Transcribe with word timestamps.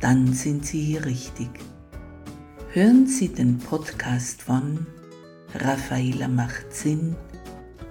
dann 0.00 0.32
sind 0.32 0.66
Sie 0.66 0.80
hier 0.80 1.04
richtig. 1.04 1.48
Hören 2.72 3.06
Sie 3.06 3.28
den 3.28 3.58
Podcast 3.58 4.42
von 4.42 4.86
Raffaela 5.54 6.28
macht 6.28 6.72
Sinn 6.74 7.16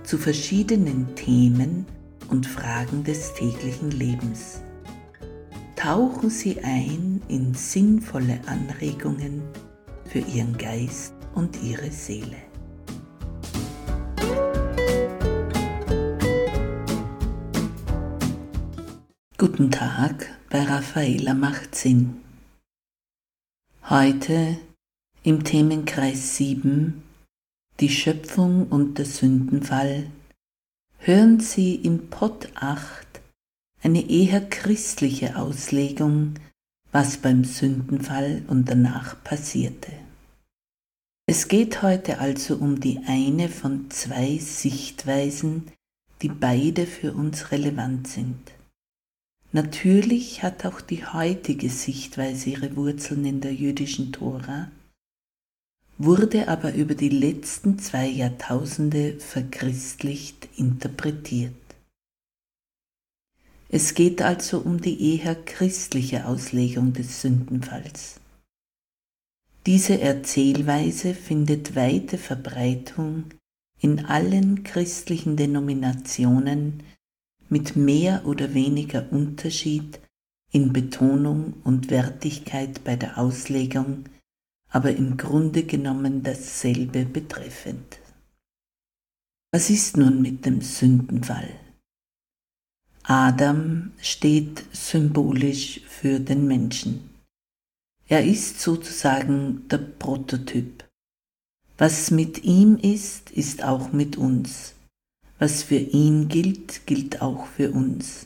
zu 0.04 0.18
verschiedenen 0.18 1.16
Themen 1.16 1.86
und 2.30 2.46
Fragen 2.46 3.04
des 3.04 3.34
täglichen 3.34 3.92
Lebens. 3.92 4.62
Tauchen 5.76 6.30
Sie 6.30 6.60
ein 6.64 7.22
in 7.28 7.54
sinnvolle 7.54 8.40
Anregungen 8.46 9.42
für 10.06 10.20
Ihren 10.20 10.58
Geist 10.58 11.14
und 11.34 11.62
Ihre 11.64 11.92
Seele. 11.92 12.38
Guten 19.38 19.70
Tag 19.70 20.30
bei 20.50 20.64
Raffaela 20.64 21.34
macht 21.34 21.76
Sinn. 21.76 22.22
Heute 23.90 24.58
im 25.24 25.44
Themenkreis 25.44 26.38
7 26.38 27.04
Die 27.82 27.90
Schöpfung 27.90 28.66
und 28.70 28.98
der 28.98 29.04
Sündenfall 29.04 30.10
hören 31.00 31.42
Sie 31.42 31.76
im 31.76 32.10
Pott 32.10 32.48
8 32.56 33.06
eine 33.84 34.10
eher 34.10 34.40
christliche 34.40 35.36
Auslegung, 35.36 36.36
was 36.94 37.18
beim 37.18 37.44
Sündenfall 37.44 38.44
und 38.48 38.70
danach 38.70 39.22
passierte. 39.26 39.92
Es 41.28 41.50
geht 41.50 41.82
heute 41.82 42.20
also 42.20 42.56
um 42.56 42.80
die 42.80 43.02
eine 43.06 43.50
von 43.50 43.92
zwei 43.92 44.38
Sichtweisen, 44.38 45.74
die 46.22 46.30
beide 46.30 46.88
für 46.88 47.12
uns 47.12 47.52
relevant 47.52 48.08
sind. 48.08 48.55
Natürlich 49.56 50.44
hat 50.44 50.66
auch 50.66 50.82
die 50.82 51.06
heutige 51.06 51.70
Sichtweise 51.70 52.50
ihre 52.50 52.76
Wurzeln 52.76 53.24
in 53.24 53.40
der 53.40 53.54
jüdischen 53.54 54.12
Tora, 54.12 54.70
wurde 55.98 56.50
aber 56.50 56.74
über 56.74 56.94
die 56.94 57.08
letzten 57.08 57.80
zwei 57.80 58.06
Jahrtausende 58.06 59.18
verchristlicht 59.18 60.50
interpretiert. 60.58 61.56
Es 63.70 63.94
geht 63.94 64.22
also 64.22 64.60
um 64.60 64.82
die 64.82 65.16
eher 65.16 65.36
christliche 65.36 66.26
Auslegung 66.26 66.92
des 66.92 67.22
Sündenfalls. 67.22 68.20
Diese 69.66 70.02
Erzählweise 70.02 71.14
findet 71.14 71.78
weite 71.78 72.18
Verbreitung 72.18 73.24
in 73.80 74.04
allen 74.04 74.66
christlichen 74.66 75.38
Denominationen 75.38 76.84
mit 77.50 77.76
mehr 77.76 78.26
oder 78.26 78.54
weniger 78.54 79.12
Unterschied 79.12 80.00
in 80.52 80.74
Betonung 80.74 81.54
und 81.64 81.90
Wertigkeit 81.90 82.84
bei 82.84 82.96
der 82.96 83.18
Auslegung, 83.18 84.06
aber 84.70 84.96
im 84.96 85.18
Grunde 85.18 85.64
genommen 85.64 86.24
dasselbe 86.24 87.06
betreffend. 87.06 88.00
Was 89.52 89.70
ist 89.70 89.98
nun 89.98 90.22
mit 90.22 90.46
dem 90.46 90.62
Sündenfall? 90.62 91.50
Adam 93.04 93.92
steht 94.02 94.66
symbolisch 94.72 95.82
für 95.88 96.20
den 96.20 96.48
Menschen. 96.48 97.10
Er 98.08 98.26
ist 98.26 98.60
sozusagen 98.60 99.68
der 99.68 99.80
Prototyp. 99.80 100.86
Was 101.78 102.12
mit 102.12 102.44
ihm 102.44 102.78
ist, 102.78 103.32
ist 103.32 103.64
auch 103.64 103.92
mit 103.92 104.18
uns. 104.18 104.75
Was 105.46 105.62
für 105.62 105.76
ihn 105.76 106.28
gilt, 106.28 106.88
gilt 106.88 107.22
auch 107.22 107.46
für 107.46 107.70
uns. 107.70 108.26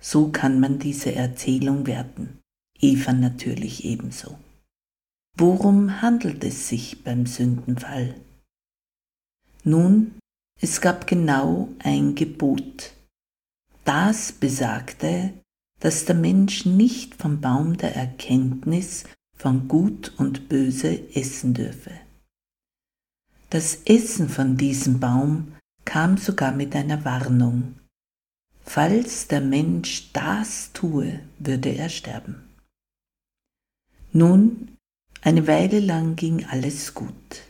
So 0.00 0.28
kann 0.28 0.58
man 0.58 0.78
diese 0.78 1.14
Erzählung 1.14 1.86
werten. 1.86 2.38
Eva 2.80 3.12
natürlich 3.12 3.84
ebenso. 3.84 4.38
Worum 5.36 6.00
handelt 6.00 6.42
es 6.44 6.66
sich 6.66 7.04
beim 7.04 7.26
Sündenfall? 7.26 8.14
Nun, 9.64 10.12
es 10.58 10.80
gab 10.80 11.06
genau 11.06 11.68
ein 11.80 12.14
Gebot. 12.14 12.94
Das 13.84 14.32
besagte, 14.32 15.34
dass 15.80 16.06
der 16.06 16.14
Mensch 16.14 16.64
nicht 16.64 17.16
vom 17.16 17.42
Baum 17.42 17.76
der 17.76 17.94
Erkenntnis 17.94 19.04
von 19.36 19.68
Gut 19.68 20.14
und 20.16 20.48
Böse 20.48 21.14
essen 21.14 21.52
dürfe. 21.52 21.92
Das 23.50 23.82
Essen 23.84 24.30
von 24.30 24.56
diesem 24.56 25.00
Baum 25.00 25.52
kam 25.86 26.18
sogar 26.18 26.52
mit 26.52 26.76
einer 26.76 27.06
Warnung. 27.06 27.76
Falls 28.62 29.28
der 29.28 29.40
Mensch 29.40 30.12
das 30.12 30.72
tue, 30.74 31.20
würde 31.38 31.70
er 31.70 31.88
sterben. 31.88 32.42
Nun, 34.12 34.76
eine 35.22 35.46
Weile 35.46 35.80
lang 35.80 36.16
ging 36.16 36.44
alles 36.44 36.92
gut. 36.92 37.42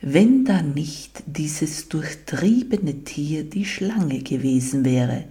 Wenn 0.00 0.44
da 0.44 0.62
nicht 0.62 1.22
dieses 1.26 1.88
durchtriebene 1.88 3.04
Tier 3.04 3.44
die 3.44 3.66
Schlange 3.66 4.22
gewesen 4.22 4.84
wäre. 4.84 5.28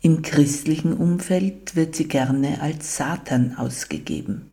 Im 0.00 0.22
christlichen 0.22 0.94
Umfeld 0.94 1.76
wird 1.76 1.94
sie 1.94 2.08
gerne 2.08 2.60
als 2.60 2.96
Satan 2.96 3.54
ausgegeben, 3.54 4.50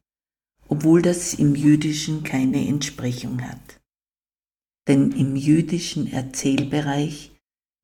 obwohl 0.68 1.02
das 1.02 1.34
im 1.34 1.56
jüdischen 1.56 2.24
keine 2.24 2.68
Entsprechung 2.68 3.42
hat 3.42 3.79
denn 4.88 5.12
im 5.12 5.36
jüdischen 5.36 6.12
Erzählbereich 6.12 7.32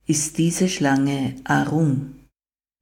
ist 0.07 0.38
diese 0.38 0.69
Schlange 0.69 1.35
Arum. 1.44 2.16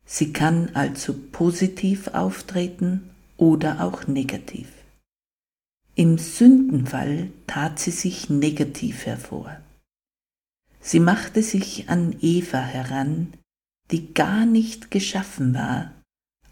Sie 0.06 0.34
kann 0.34 0.76
also 0.76 1.16
positiv 1.32 2.10
auftreten 2.10 3.10
oder 3.38 3.84
auch 3.84 4.08
negativ. 4.08 4.68
Im 5.96 6.18
Sündenfall 6.18 7.32
tat 7.48 7.80
sie 7.80 7.92
sich 7.92 8.30
negativ 8.30 9.06
hervor. 9.06 9.58
Sie 10.82 11.00
machte 11.00 11.44
sich 11.44 11.88
an 11.90 12.16
Eva 12.22 12.60
heran, 12.60 13.34
die 13.92 14.14
gar 14.14 14.46
nicht 14.46 14.92
geschaffen 14.92 15.54
war, 15.54 15.94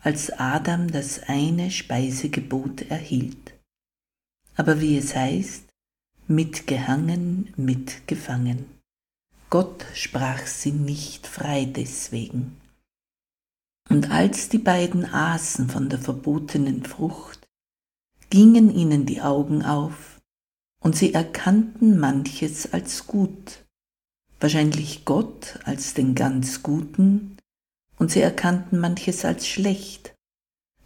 als 0.02 0.32
Adam 0.32 0.92
das 0.92 1.24
eine 1.28 1.72
Speisegebot 1.72 2.84
erhielt. 2.90 3.54
Aber 4.56 4.80
wie 4.80 4.98
es 4.98 5.16
heißt, 5.16 5.71
mitgehangen, 6.36 7.54
mitgefangen. 7.58 8.66
Gott 9.50 9.86
sprach 9.94 10.46
sie 10.48 10.72
nicht 10.72 11.28
frei 11.28 11.66
deswegen. 11.66 12.58
Und 13.90 14.10
als 14.12 14.48
die 14.48 14.58
beiden 14.58 15.06
aßen 15.06 15.70
von 15.70 15.90
der 15.90 16.00
verbotenen 16.00 16.86
Frucht, 16.86 17.48
gingen 18.30 18.74
ihnen 18.74 19.06
die 19.06 19.22
Augen 19.22 19.64
auf, 19.64 20.22
und 20.82 20.96
sie 20.96 21.14
erkannten 21.14 22.00
manches 22.00 22.74
als 22.74 23.06
gut, 23.06 23.66
wahrscheinlich 24.40 25.04
Gott 25.06 25.60
als 25.66 25.94
den 25.94 26.16
ganz 26.16 26.64
Guten, 26.64 27.38
und 27.98 28.10
sie 28.10 28.22
erkannten 28.22 28.80
manches 28.80 29.26
als 29.26 29.48
schlecht, 29.48 30.16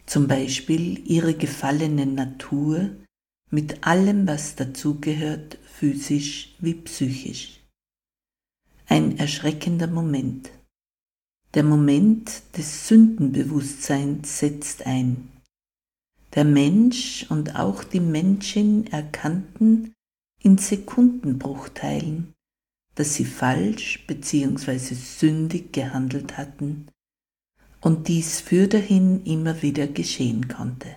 zum 0.06 0.26
Beispiel 0.26 1.08
ihre 1.08 1.34
gefallene 1.34 2.04
Natur, 2.04 2.90
mit 3.56 3.86
allem, 3.86 4.28
was 4.28 4.54
dazugehört, 4.54 5.56
physisch 5.64 6.54
wie 6.58 6.74
psychisch. 6.74 7.60
Ein 8.86 9.16
erschreckender 9.16 9.86
Moment. 9.86 10.50
Der 11.54 11.62
Moment 11.62 12.42
des 12.54 12.86
Sündenbewusstseins 12.86 14.40
setzt 14.40 14.84
ein. 14.84 15.30
Der 16.34 16.44
Mensch 16.44 17.24
und 17.30 17.56
auch 17.56 17.82
die 17.82 18.00
Menschin 18.00 18.88
erkannten 18.88 19.94
in 20.42 20.58
Sekundenbruchteilen, 20.58 22.34
dass 22.94 23.14
sie 23.14 23.24
falsch 23.24 24.06
bzw. 24.06 24.76
sündig 24.94 25.72
gehandelt 25.72 26.36
hatten 26.36 26.88
und 27.80 28.08
dies 28.08 28.38
für 28.38 28.68
dahin 28.68 29.24
immer 29.24 29.62
wieder 29.62 29.86
geschehen 29.86 30.46
konnte. 30.46 30.94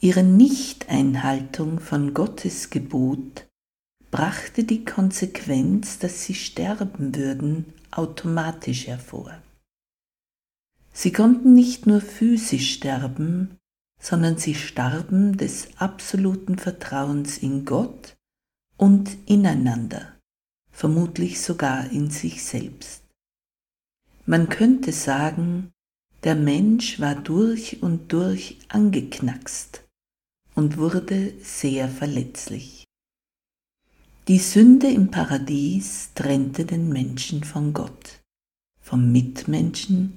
Ihre 0.00 0.22
Nichteinhaltung 0.22 1.80
von 1.80 2.14
Gottes 2.14 2.70
Gebot 2.70 3.48
brachte 4.12 4.62
die 4.62 4.84
Konsequenz, 4.84 5.98
dass 5.98 6.22
sie 6.22 6.34
sterben 6.34 7.16
würden, 7.16 7.72
automatisch 7.90 8.86
hervor. 8.86 9.42
Sie 10.92 11.10
konnten 11.10 11.52
nicht 11.54 11.88
nur 11.88 12.00
physisch 12.00 12.74
sterben, 12.74 13.58
sondern 14.00 14.38
sie 14.38 14.54
starben 14.54 15.36
des 15.36 15.76
absoluten 15.78 16.58
Vertrauens 16.58 17.38
in 17.38 17.64
Gott 17.64 18.16
und 18.76 19.10
ineinander, 19.26 20.14
vermutlich 20.70 21.40
sogar 21.40 21.90
in 21.90 22.08
sich 22.08 22.44
selbst. 22.44 23.02
Man 24.26 24.48
könnte 24.48 24.92
sagen, 24.92 25.72
der 26.22 26.36
Mensch 26.36 27.00
war 27.00 27.16
durch 27.16 27.82
und 27.82 28.12
durch 28.12 28.58
angeknackst 28.68 29.87
und 30.58 30.76
wurde 30.76 31.34
sehr 31.40 31.88
verletzlich. 31.88 32.82
Die 34.26 34.40
Sünde 34.40 34.88
im 34.88 35.08
Paradies 35.08 36.10
trennte 36.16 36.66
den 36.66 36.88
Menschen 36.88 37.44
von 37.44 37.72
Gott, 37.72 38.18
vom 38.80 39.12
Mitmenschen 39.12 40.14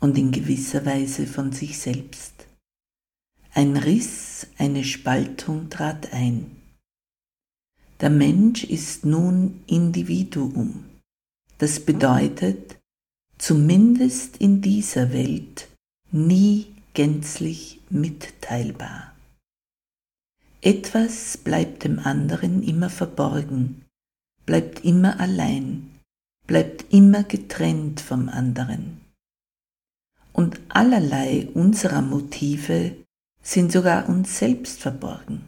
und 0.00 0.16
in 0.16 0.32
gewisser 0.32 0.86
Weise 0.86 1.26
von 1.26 1.52
sich 1.52 1.78
selbst. 1.78 2.46
Ein 3.52 3.76
Riss, 3.76 4.46
eine 4.56 4.84
Spaltung 4.84 5.68
trat 5.68 6.14
ein. 6.14 6.56
Der 8.00 8.08
Mensch 8.08 8.64
ist 8.64 9.04
nun 9.04 9.60
Individuum. 9.66 10.86
Das 11.58 11.78
bedeutet, 11.78 12.78
zumindest 13.36 14.38
in 14.38 14.62
dieser 14.62 15.12
Welt, 15.12 15.68
nie 16.10 16.68
gänzlich 16.94 17.82
mitteilbar. 17.90 19.13
Etwas 20.66 21.36
bleibt 21.36 21.84
dem 21.84 21.98
anderen 21.98 22.62
immer 22.62 22.88
verborgen, 22.88 23.84
bleibt 24.46 24.82
immer 24.82 25.20
allein, 25.20 25.90
bleibt 26.46 26.86
immer 26.90 27.22
getrennt 27.22 28.00
vom 28.00 28.30
anderen. 28.30 28.98
Und 30.32 30.58
allerlei 30.70 31.48
unserer 31.52 32.00
Motive 32.00 32.96
sind 33.42 33.72
sogar 33.72 34.08
uns 34.08 34.38
selbst 34.38 34.80
verborgen. 34.80 35.42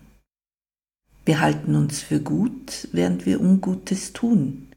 Wir 1.25 1.41
halten 1.41 1.77
uns 1.77 2.03
für 2.03 2.21
gut, 2.21 2.87
während 2.93 3.25
wir 3.25 3.41
Ungutes 3.41 4.13
tun. 4.13 4.69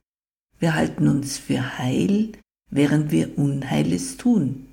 Wir 0.58 0.74
halten 0.74 1.10
uns 1.10 1.38
für 1.38 1.78
heil, 1.78 2.32
während 2.72 3.12
wir 3.12 3.38
Unheiles 3.38 4.16
tun. 4.16 4.70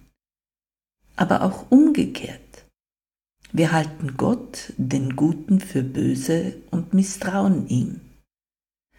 Aber 1.17 1.43
auch 1.43 1.73
umgekehrt. 1.73 2.46
Wir 3.53 3.73
halten 3.73 4.17
Gott, 4.17 4.73
den 4.77 5.17
Guten, 5.17 5.61
für 5.61 5.83
böse 5.83 6.55
und 6.71 6.95
misstrauen 6.95 7.69
ihm. 7.69 8.01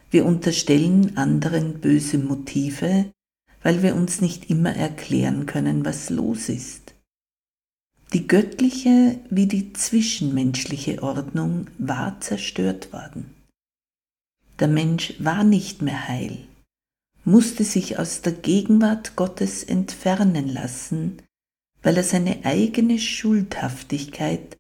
Wir 0.09 0.25
unterstellen 0.25 1.17
anderen 1.17 1.81
böse 1.81 2.17
Motive, 2.17 3.11
weil 3.61 3.83
wir 3.83 3.95
uns 3.95 4.21
nicht 4.21 4.49
immer 4.49 4.73
erklären 4.73 5.45
können, 5.45 5.83
was 5.83 6.09
los 6.09 6.49
ist. 6.49 6.93
Die 8.13 8.25
göttliche 8.25 9.19
wie 9.29 9.47
die 9.47 9.73
zwischenmenschliche 9.73 11.03
Ordnung 11.03 11.67
war 11.77 12.21
zerstört 12.21 12.93
worden. 12.93 13.33
Der 14.59 14.69
Mensch 14.69 15.15
war 15.19 15.43
nicht 15.43 15.81
mehr 15.81 16.07
heil, 16.07 16.47
musste 17.25 17.65
sich 17.65 17.99
aus 17.99 18.21
der 18.21 18.31
Gegenwart 18.31 19.17
Gottes 19.17 19.63
entfernen 19.65 20.47
lassen, 20.47 21.17
weil 21.81 21.97
er 21.97 22.03
seine 22.03 22.45
eigene 22.45 22.99
Schuldhaftigkeit 22.99 24.57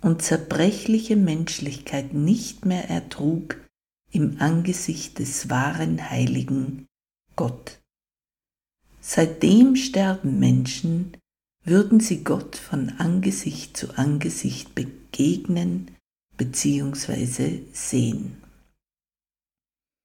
und 0.00 0.22
zerbrechliche 0.22 1.16
Menschlichkeit 1.16 2.12
nicht 2.14 2.66
mehr 2.66 2.88
ertrug 2.90 3.56
im 4.12 4.40
Angesicht 4.40 5.18
des 5.18 5.50
wahren 5.50 6.10
Heiligen 6.10 6.86
Gott. 7.36 7.80
Seitdem 9.00 9.76
sterben 9.76 10.38
Menschen, 10.38 11.16
würden 11.64 12.00
sie 12.00 12.22
Gott 12.22 12.56
von 12.56 12.90
Angesicht 12.90 13.76
zu 13.76 13.96
Angesicht 13.96 14.74
begegnen 14.74 15.90
bzw. 16.36 17.60
sehen. 17.72 18.42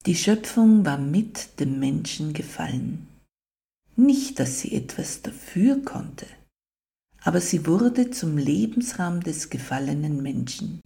Die 0.06 0.16
Schöpfung 0.16 0.86
war 0.86 0.98
mit 0.98 1.60
dem 1.60 1.80
Menschen 1.80 2.34
gefallen. 2.34 3.08
Nicht, 3.98 4.40
dass 4.40 4.62
sie 4.62 4.74
etwas 4.74 5.22
dafür 5.22 5.84
konnte, 5.84 6.26
aber 7.24 7.42
sie 7.42 7.66
wurde 7.66 8.12
zum 8.12 8.38
Lebensraum 8.38 9.22
des 9.22 9.50
gefallenen 9.50 10.22
Menschen. 10.22 10.82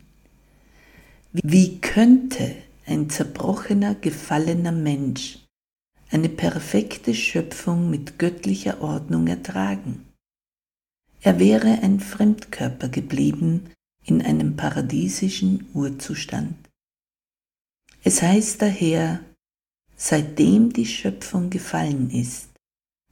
Wie 1.32 1.80
könnte 1.80 2.56
ein 2.86 3.10
zerbrochener, 3.10 3.96
gefallener 3.96 4.72
Mensch 4.72 5.40
eine 6.12 6.30
perfekte 6.30 7.14
Schöpfung 7.14 7.90
mit 7.90 8.20
göttlicher 8.20 8.82
Ordnung 8.82 9.28
ertragen? 9.28 10.06
Er 11.22 11.40
wäre 11.40 11.80
ein 11.82 12.00
Fremdkörper 12.00 12.90
geblieben 12.90 13.72
in 14.06 14.22
einem 14.22 14.56
paradiesischen 14.56 15.68
Urzustand. 15.74 16.56
Es 18.04 18.22
heißt 18.22 18.62
daher, 18.62 19.22
seitdem 19.96 20.74
die 20.74 20.86
Schöpfung 20.86 21.50
gefallen 21.50 22.10
ist, 22.10 22.50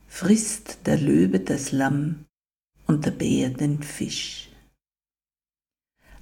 frisst 0.08 0.80
der 0.86 0.98
Löwe 0.98 1.40
das 1.40 1.72
Lamm 1.72 2.26
und 2.92 3.06
der 3.06 3.12
Bär 3.12 3.50
den 3.50 3.82
Fisch. 3.82 4.50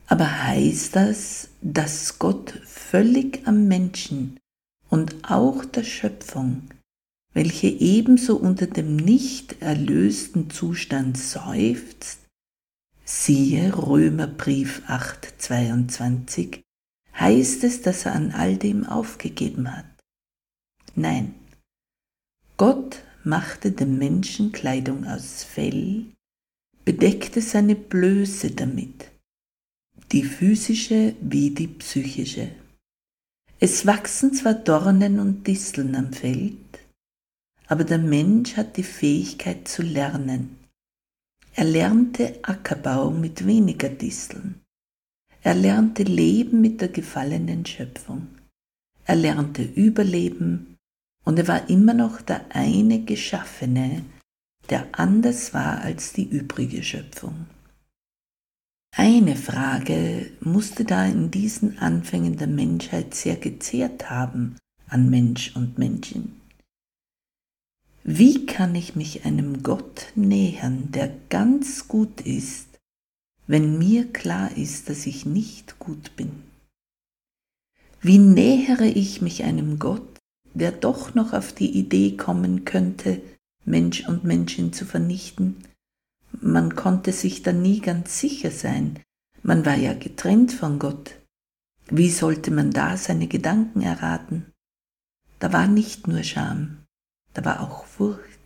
Aber 0.05 0.43
heißt 0.43 0.95
das, 0.95 1.49
dass 1.61 2.19
Gott 2.19 2.51
völlig 2.63 3.47
am 3.47 3.67
Menschen 3.67 4.39
und 4.87 5.15
auch 5.23 5.65
der 5.65 5.83
Schöpfung, 5.83 6.69
welche 7.33 7.67
ebenso 7.67 8.37
unter 8.37 8.67
dem 8.67 8.95
nicht 8.95 9.63
erlösten 9.63 10.51
Zustand 10.51 11.17
seufzt, 11.17 12.19
siehe 13.03 13.75
Römerbrief 13.75 14.83
8,22, 14.87 16.61
heißt 17.19 17.63
es, 17.63 17.81
dass 17.81 18.05
er 18.05 18.13
an 18.13 18.31
all 18.31 18.57
dem 18.57 18.85
aufgegeben 18.85 19.75
hat. 19.75 19.89
Nein, 20.93 21.33
Gott 22.57 23.01
machte 23.23 23.71
dem 23.71 23.97
Menschen 23.97 24.51
Kleidung 24.51 25.07
aus 25.07 25.43
Fell, 25.43 26.13
bedeckte 26.89 27.39
seine 27.39 27.75
Blöße 27.75 28.49
damit, 28.49 29.11
die 30.11 30.23
physische 30.23 31.13
wie 31.21 31.51
die 31.51 31.67
psychische. 31.67 32.49
Es 33.59 33.85
wachsen 33.85 34.33
zwar 34.33 34.55
Dornen 34.55 35.19
und 35.19 35.45
Disteln 35.45 35.93
am 35.95 36.11
Feld, 36.11 36.79
aber 37.67 37.83
der 37.83 37.99
Mensch 37.99 38.57
hat 38.57 38.75
die 38.75 38.81
Fähigkeit 38.81 39.67
zu 39.67 39.83
lernen. 39.83 40.57
Er 41.53 41.65
lernte 41.65 42.39
Ackerbau 42.41 43.11
mit 43.11 43.45
weniger 43.45 43.89
Disteln. 43.89 44.59
Er 45.43 45.53
lernte 45.53 46.01
Leben 46.01 46.59
mit 46.59 46.81
der 46.81 46.89
gefallenen 46.89 47.67
Schöpfung. 47.67 48.29
Er 49.05 49.15
lernte 49.15 49.61
Überleben 49.61 50.75
und 51.23 51.37
er 51.37 51.47
war 51.47 51.69
immer 51.69 51.93
noch 51.93 52.19
der 52.21 52.45
eine 52.49 53.03
Geschaffene, 53.03 54.05
der 54.69 54.87
anders 54.91 55.53
war 55.53 55.81
als 55.81 56.13
die 56.13 56.27
übrige 56.27 56.83
Schöpfung. 56.83 57.47
Eine 58.95 59.35
Frage 59.35 60.31
musste 60.41 60.83
da 60.83 61.05
in 61.05 61.31
diesen 61.31 61.79
Anfängen 61.79 62.37
der 62.37 62.47
Menschheit 62.47 63.13
sehr 63.13 63.35
gezehrt 63.35 64.09
haben 64.09 64.57
an 64.87 65.09
Mensch 65.09 65.55
und 65.55 65.77
Menschen. 65.77 66.39
Wie 68.03 68.45
kann 68.45 68.73
ich 68.75 68.95
mich 68.95 69.25
einem 69.25 69.61
Gott 69.61 70.07
nähern, 70.15 70.91
der 70.91 71.13
ganz 71.29 71.87
gut 71.87 72.21
ist, 72.21 72.67
wenn 73.45 73.77
mir 73.77 74.11
klar 74.11 74.57
ist, 74.57 74.89
dass 74.89 75.05
ich 75.05 75.25
nicht 75.25 75.77
gut 75.79 76.15
bin? 76.15 76.31
Wie 78.01 78.17
nähere 78.17 78.87
ich 78.87 79.21
mich 79.21 79.43
einem 79.43 79.77
Gott, 79.77 80.17
der 80.53 80.71
doch 80.71 81.13
noch 81.13 81.33
auf 81.33 81.53
die 81.53 81.77
Idee 81.77 82.17
kommen 82.17 82.65
könnte, 82.65 83.21
Mensch 83.65 84.07
und 84.07 84.23
Menschen 84.23 84.73
zu 84.73 84.85
vernichten. 84.85 85.63
Man 86.31 86.75
konnte 86.75 87.11
sich 87.11 87.43
da 87.43 87.51
nie 87.51 87.79
ganz 87.79 88.19
sicher 88.19 88.51
sein, 88.51 88.99
man 89.41 89.65
war 89.65 89.75
ja 89.75 89.93
getrennt 89.93 90.51
von 90.51 90.79
Gott. 90.79 91.15
Wie 91.89 92.09
sollte 92.09 92.51
man 92.51 92.71
da 92.71 92.97
seine 92.97 93.27
Gedanken 93.27 93.81
erraten? 93.81 94.51
Da 95.39 95.53
war 95.53 95.67
nicht 95.67 96.07
nur 96.07 96.23
Scham, 96.23 96.85
da 97.33 97.45
war 97.45 97.61
auch 97.61 97.85
Furcht. 97.85 98.39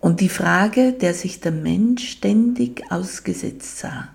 Und 0.00 0.20
die 0.20 0.28
Frage, 0.28 0.92
der 0.92 1.14
sich 1.14 1.40
der 1.40 1.52
Mensch 1.52 2.08
ständig 2.08 2.90
ausgesetzt 2.90 3.78
sah, 3.78 4.14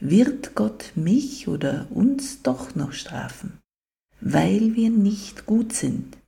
wird 0.00 0.54
Gott 0.54 0.92
mich 0.96 1.46
oder 1.46 1.86
uns 1.90 2.42
doch 2.42 2.74
noch 2.74 2.92
strafen, 2.92 3.58
weil 4.20 4.74
wir 4.74 4.90
nicht 4.90 5.46
gut 5.46 5.72
sind? 5.72 6.18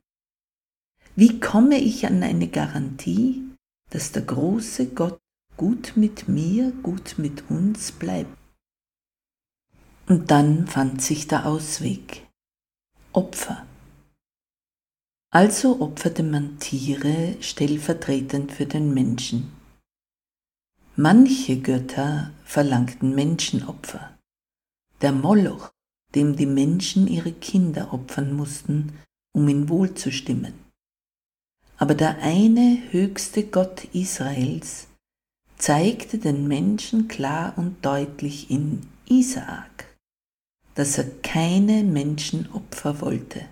Wie 1.14 1.40
komme 1.40 1.78
ich 1.78 2.07
an 2.07 2.23
eine 2.23 2.49
Garantie, 2.49 3.42
dass 3.90 4.12
der 4.12 4.23
große 4.23 4.88
Gott 4.95 5.21
gut 5.59 5.92
mit 5.95 6.26
mir, 6.26 6.73
gut 6.83 7.19
mit 7.19 7.50
uns 7.50 7.92
bleibt? 7.92 8.35
Und 10.09 10.31
dann 10.31 10.66
fand 10.66 11.02
sich 11.02 11.28
der 11.28 11.45
Ausweg. 11.45 12.26
Opfer. 13.12 13.66
Also 15.31 15.83
opferte 15.83 16.23
man 16.23 16.59
Tiere 16.59 17.37
stellvertretend 17.40 18.50
für 18.50 18.66
den 18.66 18.95
Menschen. 18.95 19.52
Manche 20.97 21.61
Götter 21.61 22.33
verlangten 22.45 23.14
Menschenopfer. 23.14 24.16
Der 25.02 25.12
Moloch, 25.12 25.73
dem 26.14 26.37
die 26.37 26.47
Menschen 26.47 27.07
ihre 27.07 27.33
Kinder 27.33 27.92
opfern 27.92 28.35
mussten, 28.35 28.99
um 29.35 29.49
ihn 29.49 29.69
wohlzustimmen. 29.69 30.72
Aber 31.82 31.96
der 31.96 32.18
eine 32.18 32.80
höchste 32.92 33.42
Gott 33.42 33.86
Israels 33.92 34.86
zeigte 35.56 36.18
den 36.18 36.46
Menschen 36.46 37.08
klar 37.08 37.54
und 37.56 37.84
deutlich 37.84 38.52
in 38.52 38.86
Isaak, 39.08 39.92
dass 40.76 40.96
er 40.96 41.10
keine 41.22 41.82
Menschenopfer 41.82 43.00
wollte. 43.00 43.46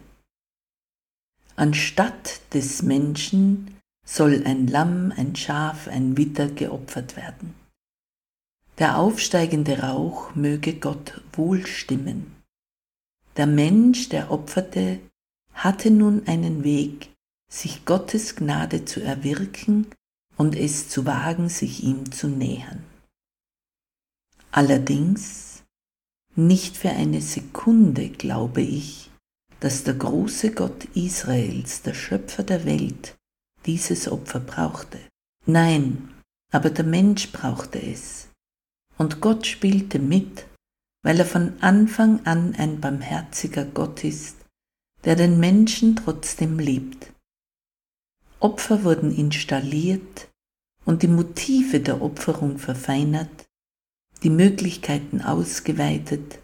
Anstatt 1.56 2.40
des 2.54 2.82
Menschen 2.84 3.76
soll 4.06 4.44
ein 4.46 4.68
Lamm, 4.68 5.12
ein 5.16 5.34
Schaf, 5.34 5.88
ein 5.88 6.16
Witter 6.16 6.46
geopfert 6.46 7.16
werden. 7.16 7.54
Der 8.78 8.96
aufsteigende 8.98 9.80
Rauch 9.80 10.36
möge 10.36 10.74
Gott 10.74 11.20
wohlstimmen. 11.32 12.36
Der 13.36 13.48
Mensch, 13.48 14.08
der 14.08 14.30
opferte, 14.30 15.00
hatte 15.52 15.90
nun 15.90 16.28
einen 16.28 16.62
Weg, 16.62 17.10
sich 17.50 17.84
Gottes 17.84 18.36
Gnade 18.36 18.84
zu 18.84 19.02
erwirken 19.02 19.86
und 20.36 20.56
es 20.56 20.88
zu 20.88 21.04
wagen, 21.04 21.48
sich 21.48 21.82
ihm 21.82 22.10
zu 22.12 22.28
nähern. 22.28 22.84
Allerdings, 24.52 25.64
nicht 26.36 26.76
für 26.76 26.90
eine 26.90 27.20
Sekunde 27.20 28.08
glaube 28.08 28.62
ich, 28.62 29.10
dass 29.58 29.84
der 29.84 29.94
große 29.94 30.52
Gott 30.52 30.84
Israels, 30.94 31.82
der 31.82 31.94
Schöpfer 31.94 32.42
der 32.42 32.64
Welt, 32.64 33.16
dieses 33.66 34.08
Opfer 34.08 34.40
brauchte. 34.40 34.98
Nein, 35.46 36.14
aber 36.52 36.70
der 36.70 36.84
Mensch 36.84 37.30
brauchte 37.32 37.80
es. 37.80 38.28
Und 38.96 39.20
Gott 39.20 39.46
spielte 39.46 39.98
mit, 39.98 40.46
weil 41.02 41.18
er 41.18 41.26
von 41.26 41.60
Anfang 41.62 42.24
an 42.26 42.54
ein 42.56 42.80
barmherziger 42.80 43.64
Gott 43.64 44.04
ist, 44.04 44.36
der 45.04 45.16
den 45.16 45.38
Menschen 45.38 45.96
trotzdem 45.96 46.58
liebt. 46.58 47.12
Opfer 48.40 48.84
wurden 48.84 49.14
installiert 49.14 50.30
und 50.86 51.02
die 51.02 51.08
Motive 51.08 51.80
der 51.80 52.00
Opferung 52.00 52.58
verfeinert, 52.58 53.46
die 54.22 54.30
Möglichkeiten 54.30 55.20
ausgeweitet, 55.20 56.38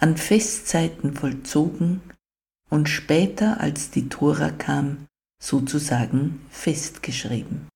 an 0.00 0.16
Festzeiten 0.16 1.14
vollzogen 1.14 2.00
und 2.68 2.88
später, 2.88 3.60
als 3.60 3.90
die 3.90 4.08
Tora 4.08 4.50
kam, 4.50 5.06
sozusagen 5.40 6.44
festgeschrieben. 6.50 7.68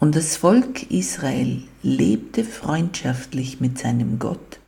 Und 0.00 0.16
das 0.16 0.36
Volk 0.36 0.90
Israel 0.90 1.62
lebte 1.82 2.44
freundschaftlich 2.44 3.60
mit 3.60 3.78
seinem 3.78 4.18
Gott, 4.18 4.60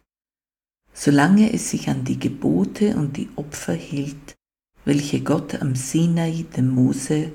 solange 0.93 1.53
es 1.53 1.71
sich 1.71 1.89
an 1.89 2.05
die 2.05 2.19
Gebote 2.19 2.97
und 2.97 3.17
die 3.17 3.29
Opfer 3.35 3.75
hielt, 3.75 4.37
welche 4.85 5.21
Gott 5.21 5.61
am 5.61 5.75
Sinai 5.75 6.47
dem 6.57 6.69
Mose 6.69 7.33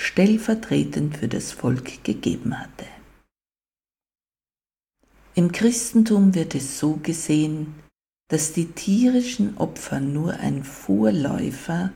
stellvertretend 0.00 1.18
für 1.18 1.28
das 1.28 1.52
Volk 1.52 2.02
gegeben 2.04 2.58
hatte. 2.58 2.86
Im 5.34 5.52
Christentum 5.52 6.34
wird 6.34 6.54
es 6.54 6.78
so 6.78 6.94
gesehen, 6.96 7.74
dass 8.28 8.52
die 8.54 8.72
tierischen 8.72 9.58
Opfer 9.58 10.00
nur 10.00 10.34
ein 10.34 10.64
Vorläufer 10.64 11.92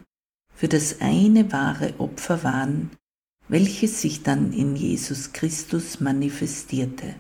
für 0.55 0.69
das 0.69 1.01
eine 1.01 1.51
wahre 1.51 1.99
Opfer 1.99 2.45
waren, 2.45 2.91
welches 3.49 4.03
sich 4.03 4.23
dann 4.23 4.53
in 4.53 4.77
Jesus 4.77 5.33
Christus 5.33 6.01
manifestierte. 6.01 7.15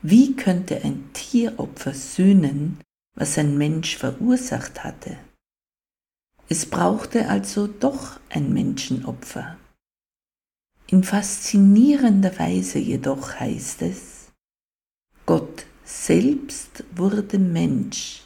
Wie 0.00 0.36
könnte 0.36 0.84
ein 0.84 1.12
Tieropfer 1.12 1.92
sühnen, 1.92 2.78
was 3.14 3.36
ein 3.36 3.58
Mensch 3.58 3.96
verursacht 3.96 4.84
hatte? 4.84 5.18
Es 6.50 6.64
brauchte 6.64 7.28
also 7.28 7.66
doch 7.66 8.18
ein 8.30 8.54
Menschenopfer. 8.54 9.58
In 10.86 11.04
faszinierender 11.04 12.38
Weise 12.38 12.78
jedoch 12.78 13.38
heißt 13.38 13.82
es, 13.82 14.32
Gott 15.26 15.66
selbst 15.84 16.84
wurde 16.96 17.38
Mensch, 17.38 18.24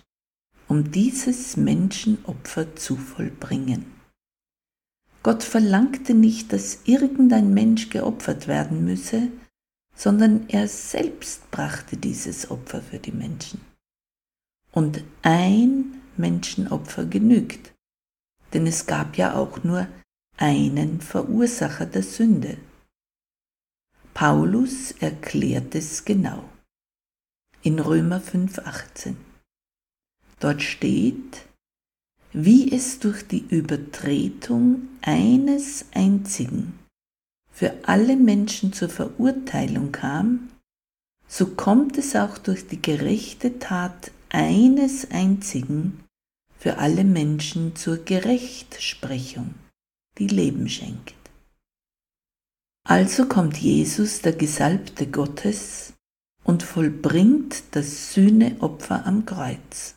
um 0.68 0.92
dieses 0.92 1.56
Menschenopfer 1.56 2.76
zu 2.76 2.96
vollbringen. 2.96 3.86
Gott 5.24 5.42
verlangte 5.42 6.14
nicht, 6.14 6.52
dass 6.52 6.80
irgendein 6.84 7.52
Mensch 7.52 7.90
geopfert 7.90 8.46
werden 8.46 8.84
müsse, 8.84 9.32
sondern 9.96 10.48
er 10.48 10.68
selbst 10.68 11.50
brachte 11.50 11.96
dieses 11.96 12.52
Opfer 12.52 12.82
für 12.82 12.98
die 12.98 13.12
Menschen. 13.12 13.60
Und 14.70 15.02
ein 15.22 16.00
Menschenopfer 16.16 17.04
genügt 17.04 17.71
denn 18.52 18.66
es 18.66 18.86
gab 18.86 19.16
ja 19.16 19.34
auch 19.34 19.64
nur 19.64 19.86
einen 20.36 21.00
Verursacher 21.00 21.86
der 21.86 22.02
Sünde. 22.02 22.58
Paulus 24.14 24.92
erklärt 24.92 25.74
es 25.74 26.04
genau. 26.04 26.44
In 27.62 27.78
Römer 27.78 28.20
5.18. 28.20 29.14
Dort 30.40 30.62
steht, 30.62 31.46
wie 32.32 32.74
es 32.74 32.98
durch 32.98 33.26
die 33.26 33.46
Übertretung 33.48 34.88
eines 35.02 35.86
einzigen 35.94 36.78
für 37.52 37.74
alle 37.84 38.16
Menschen 38.16 38.72
zur 38.72 38.88
Verurteilung 38.88 39.92
kam, 39.92 40.50
so 41.28 41.46
kommt 41.46 41.98
es 41.98 42.16
auch 42.16 42.38
durch 42.38 42.66
die 42.66 42.80
gerechte 42.80 43.58
Tat 43.58 44.10
eines 44.30 45.10
einzigen 45.10 46.01
für 46.62 46.78
alle 46.78 47.02
Menschen 47.02 47.74
zur 47.74 47.96
Gerechtsprechung, 47.96 49.56
die 50.18 50.28
Leben 50.28 50.68
schenkt. 50.68 51.16
Also 52.84 53.26
kommt 53.26 53.56
Jesus, 53.56 54.22
der 54.22 54.32
Gesalbte 54.32 55.08
Gottes, 55.08 55.94
und 56.44 56.62
vollbringt 56.62 57.64
das 57.72 58.14
Sühneopfer 58.14 59.06
am 59.06 59.26
Kreuz. 59.26 59.96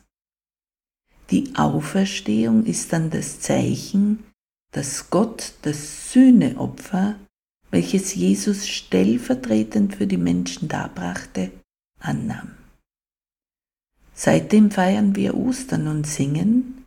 Die 1.30 1.54
Auferstehung 1.54 2.64
ist 2.64 2.92
dann 2.92 3.10
das 3.10 3.38
Zeichen, 3.38 4.24
dass 4.72 5.08
Gott 5.10 5.52
das 5.62 6.12
Sühneopfer, 6.12 7.14
welches 7.70 8.12
Jesus 8.16 8.66
stellvertretend 8.66 9.94
für 9.94 10.08
die 10.08 10.18
Menschen 10.18 10.66
darbrachte, 10.66 11.52
annahm. 12.00 12.65
Seitdem 14.18 14.70
feiern 14.70 15.14
wir 15.14 15.36
Ostern 15.36 15.88
und 15.88 16.06
singen, 16.06 16.86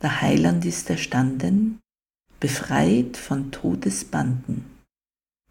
der 0.00 0.22
Heiland 0.22 0.64
ist 0.64 0.88
erstanden, 0.88 1.78
befreit 2.40 3.18
von 3.18 3.52
Todesbanden, 3.52 4.64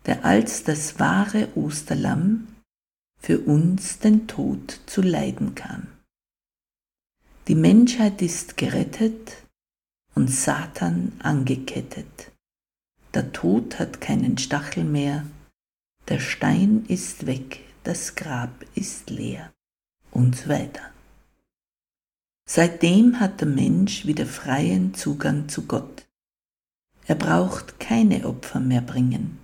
der 0.07 0.25
als 0.25 0.63
das 0.63 1.00
wahre 1.00 1.55
Osterlamm 1.55 2.48
für 3.21 3.39
uns 3.41 4.00
den 4.00 4.27
Tod 4.27 4.81
zu 4.88 5.03
leiden 5.03 5.53
kam. 5.53 5.88
Die 7.48 7.55
Menschheit 7.55 8.24
ist 8.24 8.57
gerettet 8.57 9.43
und 10.15 10.31
Satan 10.31 11.12
angekettet. 11.19 12.31
Der 13.13 13.31
Tod 13.31 13.77
hat 13.77 14.01
keinen 14.01 14.39
Stachel 14.39 14.83
mehr, 14.83 15.27
der 16.07 16.19
Stein 16.19 16.86
ist 16.88 17.27
weg, 17.27 17.59
das 17.83 18.15
Grab 18.15 18.65
ist 18.74 19.12
leer 19.12 19.53
und 20.09 20.36
so 20.36 20.50
weiter. 20.50 20.91
Seitdem 22.51 23.20
hat 23.20 23.41
der 23.41 23.48
Mensch 23.48 24.08
wieder 24.08 24.25
freien 24.25 24.96
Zugang 24.96 25.50
zu 25.50 25.68
Gott. 25.68 26.08
Er 27.06 27.13
braucht 27.13 27.79
keine 27.79 28.25
Opfer 28.25 28.60
mehr 28.60 28.82
bringen. 28.82 29.38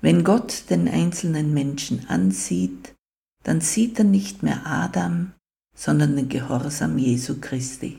Wenn 0.00 0.22
Gott 0.22 0.70
den 0.70 0.86
einzelnen 0.86 1.52
Menschen 1.52 2.08
ansieht, 2.08 2.94
dann 3.42 3.60
sieht 3.60 3.98
er 3.98 4.04
nicht 4.04 4.44
mehr 4.44 4.64
Adam, 4.64 5.32
sondern 5.74 6.14
den 6.14 6.28
Gehorsam 6.28 6.98
Jesu 6.98 7.40
Christi. 7.40 7.98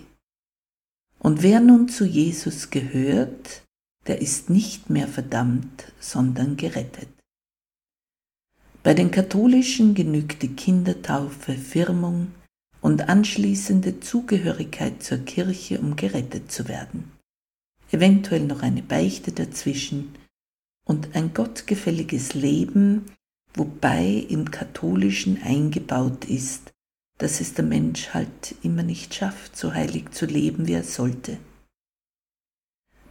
Und 1.20 1.44
wer 1.44 1.60
nun 1.60 1.90
zu 1.90 2.06
Jesus 2.06 2.70
gehört, 2.70 3.64
der 4.08 4.22
ist 4.22 4.50
nicht 4.50 4.90
mehr 4.90 5.10
verdammt, 5.10 5.92
sondern 6.00 6.56
gerettet. 6.56 7.10
Bei 8.82 8.94
den 8.94 9.12
Katholischen 9.12 9.94
genügt 9.94 10.42
die 10.42 10.56
Kindertaufe, 10.56 11.56
Firmung, 11.56 12.32
und 12.88 13.10
anschließende 13.10 14.00
Zugehörigkeit 14.00 15.04
zur 15.04 15.18
Kirche, 15.18 15.78
um 15.82 15.98
gerettet 15.98 16.50
zu 16.50 16.70
werden. 16.70 17.12
Eventuell 17.92 18.46
noch 18.46 18.62
eine 18.62 18.82
Beichte 18.82 19.34
dazwischen 19.34 20.16
und 20.86 21.14
ein 21.14 21.34
gottgefälliges 21.34 22.34
Leben, 22.34 23.04
wobei 23.54 24.26
im 24.30 24.52
Katholischen 24.52 25.44
eingebaut 25.44 26.24
ist, 26.30 26.72
dass 27.18 27.42
es 27.42 27.56
der 27.56 27.66
Mensch 27.66 28.14
halt 28.14 28.56
immer 28.64 28.84
nicht 28.84 29.14
schafft, 29.14 29.58
so 29.58 29.74
heilig 29.74 30.12
zu 30.12 30.26
leben, 30.26 30.66
wie 30.66 30.76
er 30.76 30.86
sollte. 30.86 31.40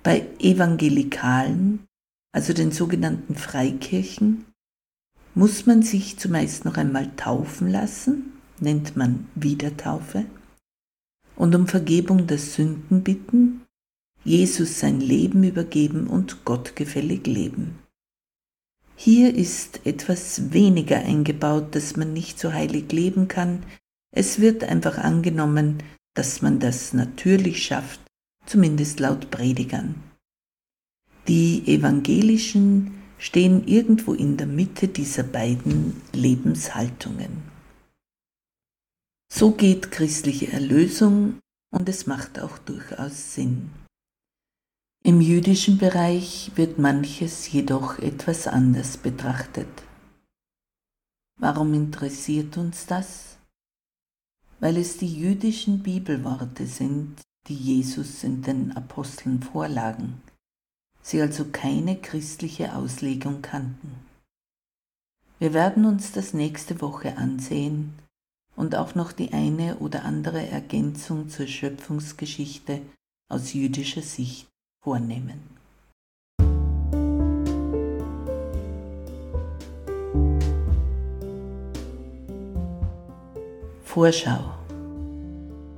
Bei 0.02 0.26
Evangelikalen, 0.38 1.84
also 2.32 2.54
den 2.54 2.72
sogenannten 2.72 3.34
Freikirchen, 3.34 4.46
muss 5.34 5.66
man 5.66 5.82
sich 5.82 6.18
zumeist 6.18 6.64
noch 6.64 6.78
einmal 6.78 7.14
taufen 7.16 7.68
lassen, 7.68 8.32
nennt 8.60 8.96
man 8.96 9.28
Wiedertaufe, 9.34 10.26
und 11.36 11.54
um 11.54 11.66
Vergebung 11.66 12.26
der 12.26 12.38
Sünden 12.38 13.02
bitten, 13.02 13.62
Jesus 14.24 14.80
sein 14.80 15.00
Leben 15.00 15.44
übergeben 15.44 16.06
und 16.08 16.44
gottgefällig 16.44 17.26
leben. 17.26 17.78
Hier 18.96 19.34
ist 19.34 19.84
etwas 19.84 20.52
weniger 20.52 20.96
eingebaut, 20.96 21.74
dass 21.74 21.96
man 21.96 22.12
nicht 22.14 22.38
so 22.38 22.52
heilig 22.52 22.90
leben 22.90 23.28
kann. 23.28 23.62
Es 24.10 24.40
wird 24.40 24.64
einfach 24.64 24.96
angenommen, 24.96 25.82
dass 26.14 26.40
man 26.40 26.58
das 26.58 26.94
natürlich 26.94 27.62
schafft, 27.62 28.00
zumindest 28.46 28.98
laut 28.98 29.30
Predigern. 29.30 29.96
Die 31.28 31.62
evangelischen 31.66 32.94
stehen 33.18 33.66
irgendwo 33.66 34.14
in 34.14 34.38
der 34.38 34.46
Mitte 34.46 34.88
dieser 34.88 35.24
beiden 35.24 36.00
Lebenshaltungen. 36.12 37.55
So 39.28 39.50
geht 39.50 39.90
christliche 39.90 40.52
Erlösung 40.52 41.40
und 41.70 41.88
es 41.88 42.06
macht 42.06 42.40
auch 42.40 42.58
durchaus 42.58 43.34
Sinn. 43.34 43.70
Im 45.04 45.20
jüdischen 45.20 45.78
Bereich 45.78 46.52
wird 46.56 46.78
manches 46.78 47.50
jedoch 47.52 47.98
etwas 47.98 48.46
anders 48.46 48.96
betrachtet. 48.96 49.68
Warum 51.38 51.74
interessiert 51.74 52.56
uns 52.56 52.86
das? 52.86 53.36
Weil 54.58 54.78
es 54.78 54.96
die 54.96 55.12
jüdischen 55.12 55.82
Bibelworte 55.82 56.66
sind, 56.66 57.20
die 57.46 57.54
Jesus 57.54 58.24
in 58.24 58.42
den 58.42 58.72
Aposteln 58.72 59.42
vorlagen, 59.42 60.20
sie 61.02 61.20
also 61.20 61.44
keine 61.52 62.00
christliche 62.00 62.74
Auslegung 62.74 63.42
kannten. 63.42 63.94
Wir 65.38 65.52
werden 65.52 65.84
uns 65.84 66.12
das 66.12 66.32
nächste 66.32 66.80
Woche 66.80 67.16
ansehen 67.18 67.92
und 68.56 68.74
auch 68.74 68.94
noch 68.94 69.12
die 69.12 69.32
eine 69.32 69.76
oder 69.76 70.04
andere 70.04 70.48
Ergänzung 70.48 71.28
zur 71.28 71.46
Schöpfungsgeschichte 71.46 72.80
aus 73.28 73.52
jüdischer 73.52 74.02
Sicht 74.02 74.48
vornehmen. 74.82 75.40
Vorschau. 83.84 84.52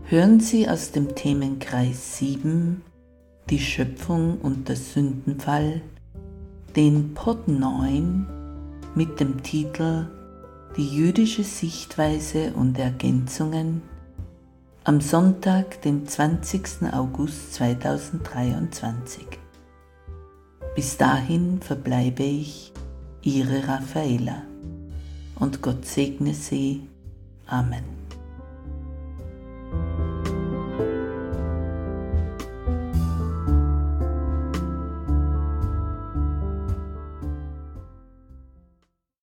Hören 0.05 0.41
Sie 0.41 0.69
aus 0.69 0.91
dem 0.91 1.15
Themenkreis 1.15 2.19
7 2.19 2.83
Die 3.51 3.61
Schöpfung 3.61 4.41
und 4.41 4.69
der 4.69 4.77
Sündenfall 4.77 5.83
den 6.75 7.15
Pod 7.15 7.47
9 7.47 8.27
mit 8.95 9.21
dem 9.21 9.43
Titel 9.43 10.07
Die 10.79 10.95
jüdische 10.95 11.43
Sichtweise 11.43 12.53
und 12.53 12.79
Ergänzungen 12.79 13.83
am 14.85 15.01
Sonntag, 15.01 15.83
den 15.83 16.07
20. 16.07 16.85
August 16.93 17.55
2023. 17.55 19.27
Bis 20.77 20.97
dahin 20.97 21.61
verbleibe 21.61 22.23
ich 22.23 22.73
Ihre 23.23 23.67
Raffaela 23.67 24.45
und 25.35 25.63
Gott 25.63 25.85
segne 25.85 26.33
Sie. 26.33 26.87
Amen. 27.49 27.98